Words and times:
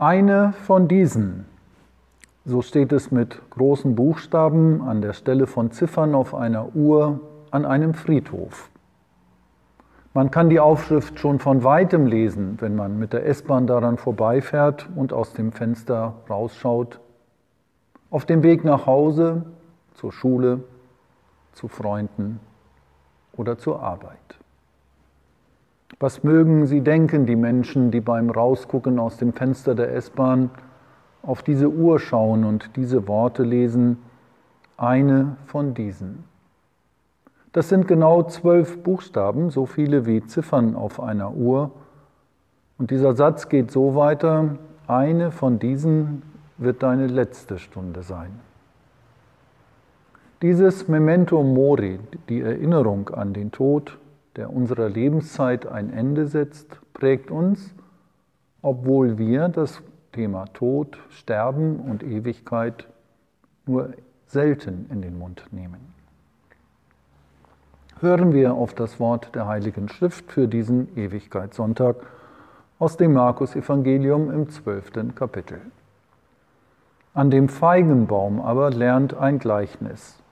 Eine 0.00 0.52
von 0.52 0.86
diesen, 0.86 1.44
so 2.44 2.62
steht 2.62 2.92
es 2.92 3.10
mit 3.10 3.40
großen 3.50 3.96
Buchstaben 3.96 4.80
an 4.80 5.02
der 5.02 5.12
Stelle 5.12 5.48
von 5.48 5.72
Ziffern 5.72 6.14
auf 6.14 6.36
einer 6.36 6.76
Uhr 6.76 7.18
an 7.50 7.64
einem 7.64 7.94
Friedhof. 7.94 8.70
Man 10.14 10.30
kann 10.30 10.50
die 10.50 10.60
Aufschrift 10.60 11.18
schon 11.18 11.40
von 11.40 11.64
weitem 11.64 12.06
lesen, 12.06 12.58
wenn 12.60 12.76
man 12.76 12.96
mit 13.00 13.12
der 13.12 13.26
S-Bahn 13.26 13.66
daran 13.66 13.96
vorbeifährt 13.96 14.88
und 14.94 15.12
aus 15.12 15.32
dem 15.32 15.50
Fenster 15.50 16.14
rausschaut. 16.30 17.00
Auf 18.08 18.24
dem 18.24 18.44
Weg 18.44 18.62
nach 18.62 18.86
Hause, 18.86 19.46
zur 19.94 20.12
Schule, 20.12 20.60
zu 21.54 21.66
Freunden 21.66 22.38
oder 23.32 23.58
zur 23.58 23.82
Arbeit. 23.82 24.38
Was 26.00 26.22
mögen 26.22 26.66
sie 26.66 26.80
denken, 26.80 27.26
die 27.26 27.36
Menschen, 27.36 27.90
die 27.90 28.00
beim 28.00 28.30
Rausgucken 28.30 28.98
aus 28.98 29.16
dem 29.16 29.32
Fenster 29.32 29.74
der 29.74 29.94
S-Bahn 29.94 30.50
auf 31.22 31.42
diese 31.42 31.68
Uhr 31.68 31.98
schauen 31.98 32.44
und 32.44 32.76
diese 32.76 33.08
Worte 33.08 33.42
lesen, 33.42 33.98
eine 34.76 35.36
von 35.46 35.74
diesen. 35.74 36.24
Das 37.52 37.68
sind 37.68 37.88
genau 37.88 38.22
zwölf 38.22 38.82
Buchstaben, 38.82 39.50
so 39.50 39.66
viele 39.66 40.06
wie 40.06 40.24
Ziffern 40.24 40.76
auf 40.76 41.00
einer 41.00 41.34
Uhr. 41.34 41.72
Und 42.78 42.92
dieser 42.92 43.14
Satz 43.14 43.48
geht 43.48 43.72
so 43.72 43.96
weiter, 43.96 44.56
eine 44.86 45.32
von 45.32 45.58
diesen 45.58 46.22
wird 46.58 46.82
deine 46.84 47.08
letzte 47.08 47.58
Stunde 47.58 48.02
sein. 48.02 48.30
Dieses 50.42 50.86
Memento 50.86 51.42
Mori, 51.42 51.98
die 52.28 52.40
Erinnerung 52.40 53.08
an 53.10 53.32
den 53.32 53.50
Tod, 53.50 53.98
der 54.36 54.52
unserer 54.52 54.88
Lebenszeit 54.88 55.66
ein 55.66 55.92
Ende 55.92 56.26
setzt, 56.26 56.78
prägt 56.92 57.30
uns, 57.30 57.74
obwohl 58.62 59.18
wir 59.18 59.48
das 59.48 59.82
Thema 60.12 60.46
Tod, 60.46 60.98
Sterben 61.10 61.80
und 61.80 62.02
Ewigkeit 62.02 62.88
nur 63.66 63.92
selten 64.26 64.86
in 64.90 65.02
den 65.02 65.18
Mund 65.18 65.44
nehmen. 65.50 65.94
Hören 68.00 68.32
wir 68.32 68.54
auf 68.54 68.74
das 68.74 69.00
Wort 69.00 69.34
der 69.34 69.46
Heiligen 69.46 69.88
Schrift 69.88 70.30
für 70.30 70.46
diesen 70.46 70.96
Ewigkeitssonntag 70.96 71.96
aus 72.78 72.96
dem 72.96 73.12
Markus-Evangelium 73.12 74.30
im 74.30 74.48
zwölften 74.50 75.14
Kapitel. 75.16 75.60
An 77.12 77.30
dem 77.30 77.48
Feigenbaum 77.48 78.40
aber 78.40 78.70
lernt 78.70 79.14
ein 79.14 79.40
Gleichnis. 79.40 80.22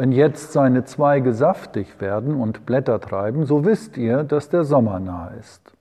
Wenn 0.00 0.12
jetzt 0.12 0.52
seine 0.52 0.84
Zweige 0.86 1.34
saftig 1.34 2.00
werden 2.00 2.40
und 2.40 2.64
Blätter 2.64 3.02
treiben, 3.02 3.44
so 3.44 3.66
wisst 3.66 3.98
ihr, 3.98 4.24
dass 4.24 4.48
der 4.48 4.64
Sommer 4.64 4.98
nahe 4.98 5.36
ist. 5.38 5.74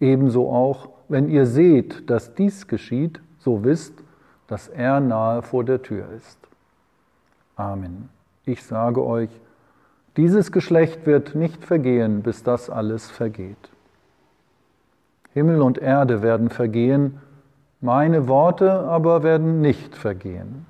Ebenso 0.00 0.50
auch, 0.50 0.88
wenn 1.10 1.28
ihr 1.28 1.44
seht, 1.44 2.08
dass 2.08 2.34
dies 2.34 2.68
geschieht, 2.68 3.20
so 3.36 3.62
wisst, 3.62 4.02
dass 4.46 4.68
er 4.68 4.98
nahe 5.00 5.42
vor 5.42 5.62
der 5.62 5.82
Tür 5.82 6.06
ist. 6.16 6.38
Amen. 7.54 8.08
Ich 8.46 8.64
sage 8.64 9.04
euch, 9.04 9.28
dieses 10.16 10.50
Geschlecht 10.50 11.04
wird 11.04 11.34
nicht 11.34 11.66
vergehen, 11.66 12.22
bis 12.22 12.44
das 12.44 12.70
alles 12.70 13.10
vergeht. 13.10 13.70
Himmel 15.34 15.60
und 15.60 15.76
Erde 15.76 16.22
werden 16.22 16.48
vergehen, 16.48 17.20
meine 17.82 18.26
Worte 18.26 18.72
aber 18.72 19.22
werden 19.22 19.60
nicht 19.60 19.94
vergehen. 19.94 20.64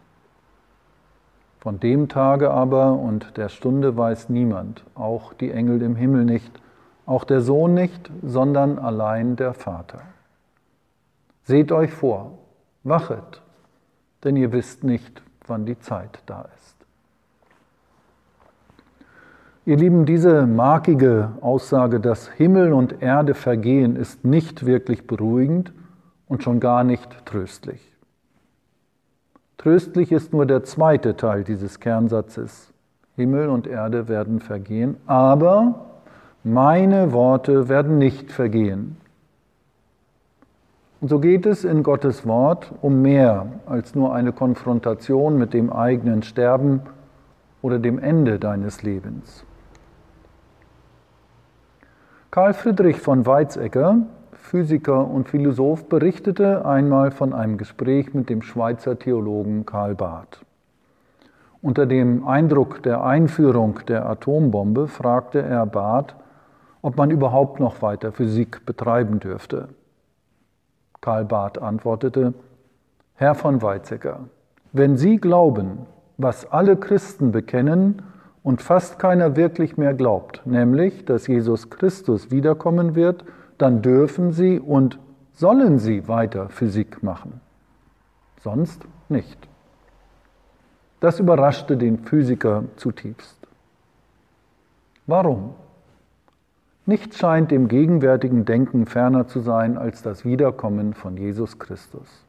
Von 1.65 1.81
dem 1.81 2.11
Tage 2.11 2.51
aber 2.51 2.93
und 2.93 3.39
der 3.39 3.49
Stunde 3.49 3.97
weiß 3.97 4.29
niemand, 4.29 4.85
auch 4.95 5.33
die 5.33 5.51
Engel 5.51 5.81
im 5.81 5.97
Himmel 5.97 6.27
nicht, 6.27 6.53
auch 7.07 7.25
der 7.25 7.41
Sohn 7.41 7.73
nicht, 7.73 8.11
sondern 8.23 8.79
allein 8.79 9.37
der 9.37 9.55
Vater. 9.55 10.03
Seht 11.45 11.73
euch 11.73 11.91
vor, 11.91 12.33
wachet, 12.83 13.41
denn 14.25 14.37
ihr 14.37 14.53
wisst 14.53 14.85
nicht, 14.85 15.23
wann 15.47 15.65
die 15.65 15.79
Zeit 15.79 16.19
da 16.27 16.47
ist. 16.55 16.77
Ihr 19.65 19.79
Lieben, 19.79 20.05
diese 20.05 20.47
markige 20.47 21.31
Aussage, 21.41 21.99
dass 21.99 22.29
Himmel 22.29 22.75
und 22.75 23.01
Erde 23.01 23.33
vergehen, 23.33 23.97
ist 23.97 24.23
nicht 24.23 24.67
wirklich 24.67 25.07
beruhigend 25.07 25.73
und 26.29 26.43
schon 26.43 26.61
gar 26.61 26.85
nicht 26.85 27.25
tröstlich. 27.25 27.94
Tröstlich 29.59 30.13
ist 30.13 30.33
nur 30.33 30.47
der 30.47 30.65
zweite 30.65 31.17
Teil 31.17 31.45
dieses 31.45 31.81
Kernsatzes. 31.81 32.73
Himmel 33.17 33.49
und 33.49 33.67
Erde 33.67 34.09
werden 34.09 34.41
vergehen, 34.41 34.97
aber 35.07 35.87
meine 36.43 37.13
Worte 37.13 37.69
werden 37.69 37.99
nicht 37.99 38.33
vergehen. 38.33 38.97
Und 41.01 41.09
so 41.09 41.21
geht 41.21 41.47
es 41.47 41.65
in 41.65 41.83
Gottes 41.83 42.27
Wort 42.27 42.73
um 42.81 43.03
mehr 43.03 43.47
als 43.67 43.95
nur 43.95 44.15
eine 44.15 44.33
Konfrontation 44.33 45.39
mit 45.39 45.55
dem 45.55 45.73
eigenen 45.73 46.23
Sterben 46.23 46.81
oder 47.63 47.79
dem 47.79 47.99
Ende 47.99 48.39
deines 48.39 48.83
Lebens. 48.83 49.45
Karl 52.31 52.53
Friedrich 52.53 53.01
von 53.01 53.27
Weizsäcker 53.27 53.99
Physiker 54.45 55.09
und 55.09 55.27
Philosoph, 55.27 55.89
berichtete 55.89 56.67
einmal 56.67 57.11
von 57.11 57.33
einem 57.33 57.57
Gespräch 57.57 58.13
mit 58.13 58.29
dem 58.29 58.43
Schweizer 58.43 58.99
Theologen 58.99 59.65
Karl 59.65 59.95
Barth. 59.95 60.45
Unter 61.63 61.87
dem 61.87 62.29
Eindruck 62.29 62.83
der 62.83 63.03
Einführung 63.03 63.81
der 63.89 64.07
Atombombe 64.07 64.87
fragte 64.87 65.41
er 65.41 65.65
Barth, 65.65 66.15
ob 66.83 66.99
man 66.99 67.11
überhaupt 67.11 67.59
noch 67.59 67.81
weiter 67.81 68.13
Physik 68.13 68.67
betreiben 68.67 69.19
dürfte. 69.19 69.69
Karl 71.01 71.25
Barth 71.25 71.57
antwortete, 71.61 72.35
Herr 73.15 73.35
von 73.35 73.63
Weizsäcker, 73.63 74.29
wenn 74.73 74.99
Sie 74.99 75.17
glauben, 75.17 75.87
was 76.19 76.53
alle 76.53 76.77
Christen 76.77 77.33
bekennen 77.33 78.03
und 78.43 78.61
fast 78.61 78.99
keiner 78.99 79.37
wirklich 79.37 79.79
mehr 79.79 79.95
glaubt, 79.95 80.43
nämlich, 80.45 81.07
dass 81.07 81.29
Jesus 81.29 81.71
Christus 81.71 82.31
wiederkommen 82.31 82.95
wird 82.95 83.25
dann 83.65 83.81
dürfen 83.81 84.33
Sie 84.33 84.61
und 84.61 84.99
sollen 85.33 85.79
Sie 85.79 86.07
weiter 86.07 86.51
Physik 86.51 87.03
machen. 87.03 87.41
Sonst 88.43 88.85
nicht. 89.09 89.39
Das 91.01 91.19
überraschte 91.19 91.79
den 91.79 92.01
Physiker 92.01 92.65
zutiefst. 92.77 93.39
Warum? 95.07 95.55
Nichts 96.85 97.17
scheint 97.17 97.53
dem 97.53 97.69
gegenwärtigen 97.69 98.45
Denken 98.45 98.85
ferner 98.85 99.29
zu 99.29 99.41
sein 99.41 99.79
als 99.79 100.03
das 100.03 100.27
Wiederkommen 100.27 100.93
von 100.93 101.17
Jesus 101.17 101.59
Christus. 101.59 102.27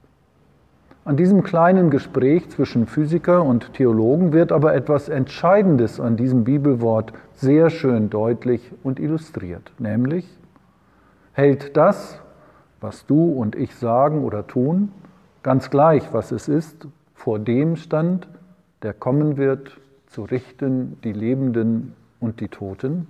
An 1.04 1.18
diesem 1.18 1.44
kleinen 1.44 1.90
Gespräch 1.90 2.48
zwischen 2.50 2.88
Physiker 2.88 3.44
und 3.44 3.74
Theologen 3.74 4.32
wird 4.32 4.54
aber 4.54 4.74
etwas 4.74 5.10
Entscheidendes 5.10 6.00
an 6.00 6.16
diesem 6.16 6.46
Bibelwort 6.46 7.12
sehr 7.34 7.70
schön 7.70 8.10
deutlich 8.10 8.72
und 8.84 9.02
illustriert, 9.02 9.74
nämlich 9.80 10.26
hält 11.36 11.76
das, 11.76 12.20
was 12.80 13.06
du 13.06 13.34
und 13.34 13.56
ich 13.56 13.76
sagen 13.76 14.24
oder 14.24 14.48
tun, 14.48 14.92
ganz 15.44 15.70
gleich, 15.70 16.14
was 16.14 16.32
es 16.32 16.48
ist, 16.48 16.88
vor 17.14 17.40
dem 17.40 17.76
stand, 17.76 18.28
der 18.82 18.94
kommen 18.94 19.38
wird, 19.38 19.78
zu 20.08 20.24
richten 20.24 20.98
die 21.04 21.12
Lebenden 21.12 21.94
und 22.22 22.40
die 22.40 22.48
Toten? 22.48 23.08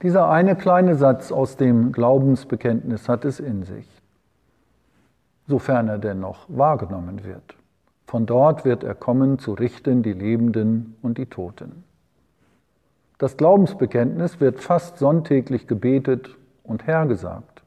Dieser 0.00 0.30
eine 0.30 0.56
kleine 0.56 0.96
Satz 0.96 1.30
aus 1.30 1.56
dem 1.56 1.92
Glaubensbekenntnis 1.92 3.08
hat 3.08 3.24
es 3.26 3.38
in 3.38 3.64
sich, 3.64 3.86
sofern 5.46 5.88
er 5.88 5.98
denn 5.98 6.20
noch 6.20 6.46
wahrgenommen 6.48 7.22
wird. 7.22 7.54
Von 8.06 8.24
dort 8.24 8.64
wird 8.64 8.82
er 8.82 8.94
kommen, 8.94 9.38
zu 9.38 9.52
richten 9.52 10.02
die 10.02 10.12
Lebenden 10.12 10.96
und 11.02 11.18
die 11.18 11.26
Toten. 11.26 11.84
Das 13.22 13.36
Glaubensbekenntnis 13.36 14.40
wird 14.40 14.58
fast 14.58 14.98
sonntäglich 14.98 15.68
gebetet 15.68 16.36
und 16.64 16.88
hergesagt. 16.88 17.62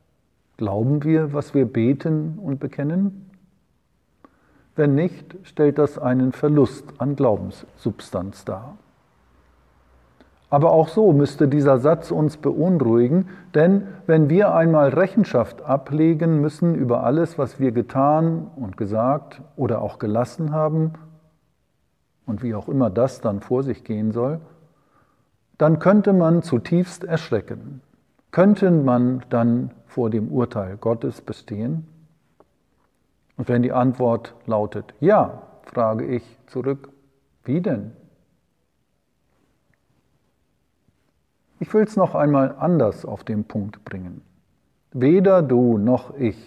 Glauben 0.57 1.05
wir, 1.05 1.31
was 1.31 1.53
wir 1.53 1.63
beten 1.63 2.37
und 2.43 2.59
bekennen? 2.59 3.31
Wenn 4.75 4.95
nicht, 4.95 5.37
stellt 5.43 5.77
das 5.77 5.97
einen 5.97 6.33
Verlust 6.33 6.83
an 6.97 7.15
Glaubenssubstanz 7.15 8.43
dar. 8.43 8.75
Aber 10.49 10.71
auch 10.71 10.89
so 10.89 11.13
müsste 11.13 11.47
dieser 11.47 11.77
Satz 11.77 12.11
uns 12.11 12.35
beunruhigen, 12.35 13.29
denn 13.53 13.87
wenn 14.07 14.29
wir 14.29 14.53
einmal 14.53 14.89
Rechenschaft 14.89 15.61
ablegen 15.61 16.41
müssen 16.41 16.75
über 16.75 17.05
alles, 17.05 17.37
was 17.37 17.61
wir 17.61 17.71
getan 17.71 18.51
und 18.57 18.75
gesagt 18.75 19.41
oder 19.55 19.81
auch 19.81 19.99
gelassen 19.99 20.51
haben, 20.51 20.95
und 22.25 22.43
wie 22.43 22.55
auch 22.55 22.67
immer 22.67 22.89
das 22.89 23.21
dann 23.21 23.39
vor 23.39 23.63
sich 23.63 23.83
gehen 23.83 24.11
soll, 24.11 24.41
dann 25.57 25.79
könnte 25.79 26.13
man 26.13 26.43
zutiefst 26.43 27.03
erschrecken. 27.03 27.81
Könnte 28.31 28.69
man 28.71 29.23
dann 29.29 29.71
vor 29.87 30.09
dem 30.09 30.29
Urteil 30.29 30.77
Gottes 30.77 31.21
bestehen? 31.21 31.87
Und 33.37 33.49
wenn 33.49 33.63
die 33.63 33.71
Antwort 33.71 34.33
lautet 34.45 34.93
ja, 34.99 35.43
frage 35.63 36.05
ich 36.05 36.23
zurück, 36.47 36.89
wie 37.43 37.61
denn? 37.61 37.91
Ich 41.59 41.73
will 41.73 41.83
es 41.83 41.95
noch 41.95 42.15
einmal 42.15 42.55
anders 42.59 43.05
auf 43.05 43.23
den 43.23 43.45
Punkt 43.45 43.85
bringen. 43.85 44.21
Weder 44.91 45.41
du 45.41 45.77
noch 45.77 46.15
ich, 46.15 46.37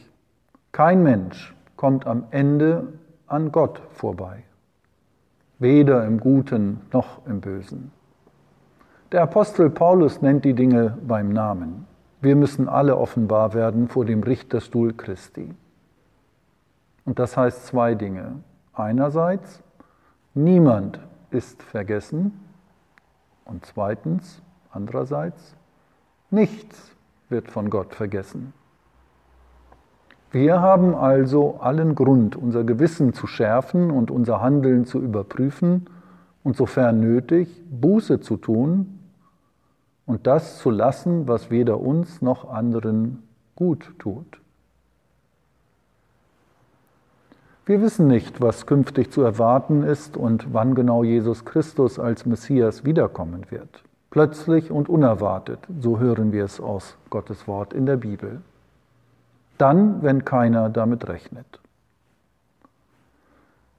kein 0.72 1.02
Mensch 1.02 1.54
kommt 1.76 2.06
am 2.06 2.24
Ende 2.30 2.92
an 3.26 3.52
Gott 3.52 3.80
vorbei. 3.92 4.44
Weder 5.58 6.04
im 6.04 6.20
Guten 6.20 6.80
noch 6.92 7.26
im 7.26 7.40
Bösen. 7.40 7.90
Der 9.10 9.22
Apostel 9.22 9.70
Paulus 9.70 10.20
nennt 10.20 10.44
die 10.44 10.52
Dinge 10.52 10.98
beim 11.06 11.30
Namen. 11.30 11.86
Wir 12.20 12.36
müssen 12.36 12.68
alle 12.68 12.98
offenbar 12.98 13.54
werden 13.54 13.88
vor 13.88 14.04
dem 14.04 14.22
Richterstuhl 14.22 14.92
Christi. 14.92 15.54
Und 17.06 17.18
das 17.18 17.34
heißt 17.34 17.64
zwei 17.64 17.94
Dinge. 17.94 18.32
Einerseits, 18.74 19.62
niemand 20.34 21.00
ist 21.30 21.62
vergessen. 21.62 22.38
Und 23.46 23.64
zweitens, 23.64 24.42
andererseits, 24.70 25.56
nichts 26.30 26.94
wird 27.30 27.50
von 27.50 27.70
Gott 27.70 27.94
vergessen. 27.94 28.52
Wir 30.32 30.60
haben 30.60 30.94
also 30.94 31.60
allen 31.60 31.94
Grund, 31.94 32.36
unser 32.36 32.62
Gewissen 32.62 33.14
zu 33.14 33.26
schärfen 33.26 33.90
und 33.90 34.10
unser 34.10 34.42
Handeln 34.42 34.84
zu 34.84 35.00
überprüfen 35.00 35.86
und 36.44 36.58
sofern 36.58 37.00
nötig 37.00 37.64
Buße 37.70 38.20
zu 38.20 38.36
tun 38.36 38.96
und 40.08 40.26
das 40.26 40.58
zu 40.58 40.70
lassen, 40.70 41.28
was 41.28 41.50
weder 41.50 41.80
uns 41.80 42.22
noch 42.22 42.50
anderen 42.50 43.22
gut 43.54 43.92
tut. 43.98 44.40
Wir 47.66 47.82
wissen 47.82 48.06
nicht, 48.06 48.40
was 48.40 48.64
künftig 48.64 49.12
zu 49.12 49.20
erwarten 49.20 49.82
ist 49.82 50.16
und 50.16 50.54
wann 50.54 50.74
genau 50.74 51.04
Jesus 51.04 51.44
Christus 51.44 51.98
als 51.98 52.24
Messias 52.24 52.86
wiederkommen 52.86 53.50
wird. 53.50 53.82
Plötzlich 54.10 54.70
und 54.70 54.88
unerwartet, 54.88 55.58
so 55.78 55.98
hören 55.98 56.32
wir 56.32 56.44
es 56.44 56.58
aus 56.58 56.96
Gottes 57.10 57.46
Wort 57.46 57.74
in 57.74 57.84
der 57.84 57.98
Bibel. 57.98 58.40
Dann, 59.58 60.02
wenn 60.02 60.24
keiner 60.24 60.70
damit 60.70 61.06
rechnet. 61.06 61.60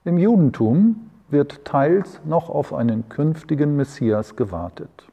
Im 0.06 0.20
Judentum 0.20 1.10
wird 1.30 1.66
teils 1.66 2.22
noch 2.24 2.50
auf 2.50 2.72
einen 2.72 3.10
künftigen 3.10 3.76
Messias 3.76 4.36
gewartet. 4.36 5.09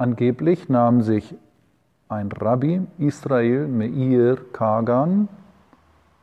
Angeblich 0.00 0.70
nahm 0.70 1.02
sich 1.02 1.36
ein 2.08 2.32
Rabbi 2.32 2.80
Israel 2.96 3.68
Meir 3.68 4.38
Kagan 4.50 5.28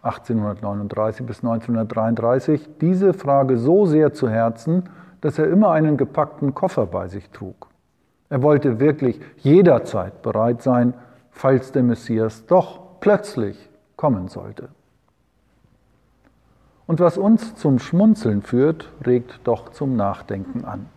1839 0.01 1.24
bis 1.27 1.44
1933 1.44 2.79
diese 2.81 3.13
Frage 3.13 3.59
so 3.59 3.85
sehr 3.85 4.13
zu 4.13 4.29
Herzen, 4.29 4.89
dass 5.21 5.38
er 5.38 5.47
immer 5.50 5.74
einen 5.74 5.95
gepackten 5.95 6.56
Koffer 6.56 6.88
bei 6.88 7.07
sich 7.07 7.29
trug. 7.29 7.68
Er 8.29 8.41
wollte 8.41 8.79
wirklich 8.79 9.21
jederzeit 9.38 10.24
bereit 10.24 10.63
sein, 10.63 10.95
falls 11.29 11.71
der 11.71 11.83
Messias 11.83 12.47
doch 12.47 12.79
plötzlich 13.00 13.69
kommen 13.95 14.27
sollte. 14.27 14.69
Und 16.88 17.00
was 17.00 17.19
uns 17.19 17.53
zum 17.53 17.77
Schmunzeln 17.77 18.41
führt, 18.41 18.91
regt 19.06 19.41
doch 19.44 19.69
zum 19.69 19.95
Nachdenken 19.95 20.65
an. 20.65 20.88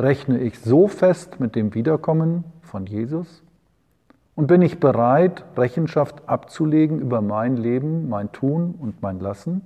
Rechne 0.00 0.38
ich 0.40 0.58
so 0.58 0.88
fest 0.88 1.40
mit 1.40 1.54
dem 1.54 1.74
Wiederkommen 1.74 2.44
von 2.62 2.86
Jesus? 2.86 3.42
Und 4.34 4.46
bin 4.46 4.62
ich 4.62 4.80
bereit, 4.80 5.44
Rechenschaft 5.58 6.26
abzulegen 6.26 7.00
über 7.00 7.20
mein 7.20 7.58
Leben, 7.58 8.08
mein 8.08 8.32
Tun 8.32 8.74
und 8.78 9.02
mein 9.02 9.20
Lassen? 9.20 9.60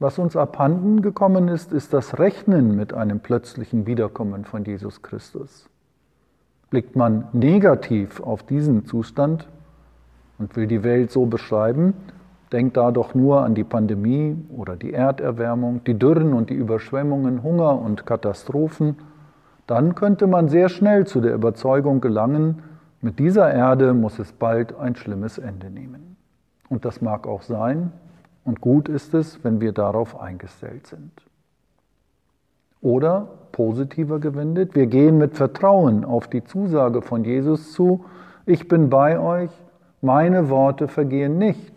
Was 0.00 0.18
uns 0.18 0.36
abhanden 0.36 1.02
gekommen 1.02 1.46
ist, 1.46 1.72
ist 1.72 1.92
das 1.92 2.18
Rechnen 2.18 2.74
mit 2.74 2.92
einem 2.92 3.20
plötzlichen 3.20 3.86
Wiederkommen 3.86 4.44
von 4.44 4.64
Jesus 4.64 5.02
Christus. 5.02 5.70
Blickt 6.68 6.96
man 6.96 7.28
negativ 7.32 8.20
auf 8.20 8.42
diesen 8.42 8.86
Zustand 8.86 9.48
und 10.40 10.56
will 10.56 10.66
die 10.66 10.82
Welt 10.82 11.12
so 11.12 11.26
beschreiben, 11.26 11.94
denkt 12.54 12.76
da 12.76 12.92
doch 12.92 13.14
nur 13.14 13.42
an 13.42 13.56
die 13.56 13.64
Pandemie 13.64 14.36
oder 14.56 14.76
die 14.76 14.92
Erderwärmung, 14.92 15.82
die 15.82 15.98
Dürren 15.98 16.32
und 16.32 16.50
die 16.50 16.54
Überschwemmungen, 16.54 17.42
Hunger 17.42 17.80
und 17.80 18.06
Katastrophen, 18.06 18.96
dann 19.66 19.96
könnte 19.96 20.28
man 20.28 20.48
sehr 20.48 20.68
schnell 20.68 21.04
zu 21.04 21.20
der 21.20 21.34
Überzeugung 21.34 22.00
gelangen, 22.00 22.62
mit 23.00 23.18
dieser 23.18 23.52
Erde 23.52 23.92
muss 23.92 24.20
es 24.20 24.32
bald 24.32 24.78
ein 24.78 24.94
schlimmes 24.94 25.36
Ende 25.36 25.68
nehmen. 25.68 26.16
Und 26.68 26.84
das 26.84 27.02
mag 27.02 27.26
auch 27.26 27.42
sein, 27.42 27.92
und 28.44 28.60
gut 28.60 28.88
ist 28.88 29.14
es, 29.14 29.42
wenn 29.42 29.60
wir 29.60 29.72
darauf 29.72 30.20
eingestellt 30.20 30.86
sind. 30.86 31.10
Oder 32.80 33.26
positiver 33.50 34.20
gewendet, 34.20 34.76
wir 34.76 34.86
gehen 34.86 35.18
mit 35.18 35.36
Vertrauen 35.36 36.04
auf 36.04 36.28
die 36.28 36.44
Zusage 36.44 37.02
von 37.02 37.24
Jesus 37.24 37.72
zu, 37.72 38.04
ich 38.46 38.68
bin 38.68 38.90
bei 38.90 39.18
euch, 39.18 39.50
meine 40.02 40.50
Worte 40.50 40.86
vergehen 40.86 41.36
nicht. 41.38 41.73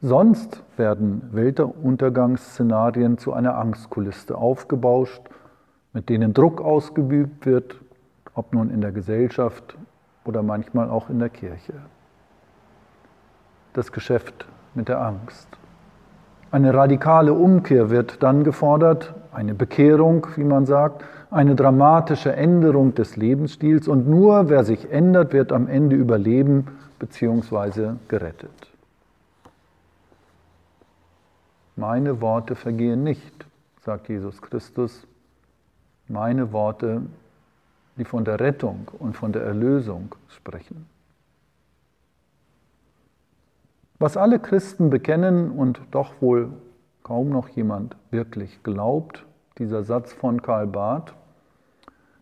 Sonst 0.00 0.62
werden 0.76 1.28
Weltuntergangsszenarien 1.32 3.18
zu 3.18 3.32
einer 3.32 3.56
Angstkulisse 3.56 4.36
aufgebauscht 4.36 5.22
mit 5.92 6.08
denen 6.08 6.32
Druck 6.32 6.60
ausgeübt 6.60 7.46
wird, 7.46 7.80
ob 8.34 8.52
nun 8.52 8.70
in 8.70 8.80
der 8.80 8.92
Gesellschaft 8.92 9.76
oder 10.24 10.42
manchmal 10.42 10.90
auch 10.90 11.10
in 11.10 11.18
der 11.18 11.28
Kirche. 11.28 11.74
Das 13.72 13.92
Geschäft 13.92 14.46
mit 14.74 14.88
der 14.88 15.00
Angst. 15.00 15.48
Eine 16.50 16.72
radikale 16.72 17.32
Umkehr 17.32 17.90
wird 17.90 18.22
dann 18.22 18.44
gefordert, 18.44 19.14
eine 19.32 19.54
Bekehrung, 19.54 20.26
wie 20.36 20.44
man 20.44 20.66
sagt, 20.66 21.04
eine 21.30 21.54
dramatische 21.54 22.32
Änderung 22.32 22.94
des 22.94 23.16
Lebensstils 23.16 23.88
und 23.88 24.08
nur 24.08 24.48
wer 24.48 24.64
sich 24.64 24.90
ändert, 24.90 25.32
wird 25.32 25.52
am 25.52 25.66
Ende 25.66 25.96
überleben 25.96 26.68
bzw. 26.98 27.94
gerettet. 28.08 28.77
Meine 31.78 32.20
Worte 32.20 32.56
vergehen 32.56 33.04
nicht, 33.04 33.46
sagt 33.82 34.08
Jesus 34.08 34.42
Christus 34.42 35.06
meine 36.08 36.50
Worte, 36.52 37.02
die 37.96 38.04
von 38.04 38.24
der 38.24 38.40
Rettung 38.40 38.90
und 38.98 39.16
von 39.16 39.30
der 39.30 39.42
Erlösung 39.44 40.12
sprechen. 40.26 40.86
Was 44.00 44.16
alle 44.16 44.40
Christen 44.40 44.90
bekennen 44.90 45.52
und 45.52 45.80
doch 45.92 46.20
wohl 46.20 46.52
kaum 47.04 47.28
noch 47.28 47.48
jemand 47.50 47.94
wirklich 48.10 48.64
glaubt, 48.64 49.24
dieser 49.58 49.84
Satz 49.84 50.12
von 50.12 50.42
Karl 50.42 50.66
Barth, 50.66 51.14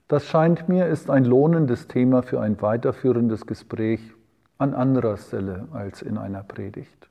das 0.07 0.27
scheint 0.27 0.69
mir 0.69 0.87
ist 0.87 1.09
ein 1.09 1.25
lohnendes 1.25 1.89
Thema 1.89 2.23
für 2.23 2.43
ein 2.43 2.61
weiterführendes 2.61 3.47
Gespräch 3.47 4.03
an 4.59 4.75
anderer 4.75 5.17
Stelle 5.17 5.67
als 5.73 6.03
in 6.03 6.19
einer 6.19 6.43
Predigt. 6.43 7.09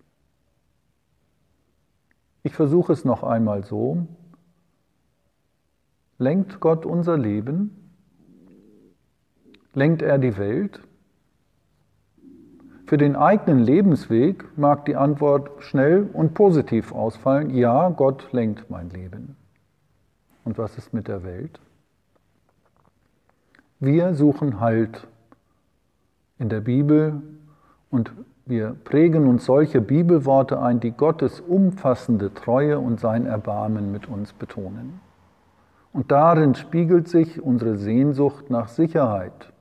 Ich 2.45 2.53
versuche 2.53 2.93
es 2.93 3.03
noch 3.05 3.23
einmal 3.23 3.63
so, 3.63 4.05
Lenkt 6.19 6.59
Gott 6.59 6.85
unser 6.85 7.17
Leben? 7.17 7.91
Lenkt 9.73 10.03
er 10.03 10.19
die 10.19 10.37
Welt? 10.37 10.79
Für 12.85 12.97
den 12.97 13.15
eigenen 13.15 13.63
Lebensweg 13.63 14.45
mag 14.57 14.85
die 14.85 14.95
Antwort 14.95 15.63
schnell 15.63 16.07
und 16.13 16.35
positiv 16.35 16.93
ausfallen. 16.93 17.49
Ja, 17.49 17.89
Gott 17.89 18.31
lenkt 18.31 18.69
mein 18.69 18.91
Leben. 18.91 19.35
Und 20.43 20.59
was 20.59 20.77
ist 20.77 20.93
mit 20.93 21.07
der 21.07 21.23
Welt? 21.23 21.59
Wir 23.79 24.13
suchen 24.13 24.59
Halt 24.59 25.07
in 26.37 26.49
der 26.49 26.61
Bibel 26.61 27.23
und 27.89 28.11
wir 28.45 28.75
prägen 28.83 29.27
uns 29.27 29.45
solche 29.45 29.81
Bibelworte 29.81 30.61
ein, 30.61 30.79
die 30.79 30.91
Gottes 30.91 31.39
umfassende 31.39 32.33
Treue 32.33 32.77
und 32.77 32.99
sein 32.99 33.25
Erbarmen 33.25 33.91
mit 33.91 34.07
uns 34.07 34.33
betonen. 34.33 34.99
Und 35.91 36.11
darin 36.11 36.53
spiegelt 36.53 37.07
sich 37.07 37.41
unsere 37.41 37.77
Sehnsucht 37.77 38.49
nach 38.49 38.67
Sicherheit. 38.67 39.53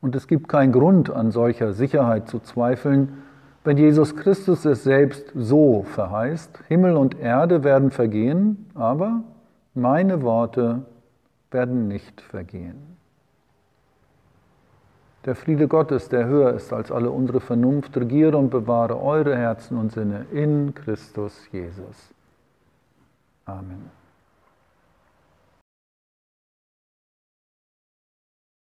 Und 0.00 0.14
es 0.14 0.28
gibt 0.28 0.48
keinen 0.48 0.72
Grund, 0.72 1.10
an 1.10 1.32
solcher 1.32 1.72
Sicherheit 1.72 2.28
zu 2.28 2.38
zweifeln, 2.38 3.22
wenn 3.64 3.76
Jesus 3.76 4.14
Christus 4.14 4.64
es 4.64 4.84
selbst 4.84 5.32
so 5.34 5.82
verheißt, 5.82 6.60
Himmel 6.68 6.96
und 6.96 7.18
Erde 7.18 7.64
werden 7.64 7.90
vergehen, 7.90 8.70
aber 8.74 9.22
meine 9.74 10.22
Worte 10.22 10.82
werden 11.50 11.88
nicht 11.88 12.20
vergehen. 12.20 12.97
Der 15.28 15.34
Friede 15.34 15.68
Gottes, 15.68 16.08
der 16.08 16.24
höher 16.24 16.54
ist 16.54 16.72
als 16.72 16.90
alle 16.90 17.10
unsere 17.10 17.40
Vernunft, 17.40 17.94
regiere 17.98 18.38
und 18.38 18.48
bewahre 18.48 18.98
eure 18.98 19.36
Herzen 19.36 19.76
und 19.76 19.92
Sinne 19.92 20.24
in 20.32 20.74
Christus 20.74 21.46
Jesus. 21.52 22.14
Amen. 23.44 23.90